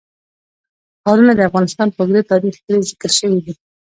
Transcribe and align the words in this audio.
ښارونه 1.01 1.33
د 1.35 1.41
افغانستان 1.49 1.87
په 1.91 1.99
اوږده 2.01 2.21
تاریخ 2.31 2.55
کې 2.65 2.85
ذکر 2.89 3.11
شوی 3.19 3.39
دی. 3.45 3.53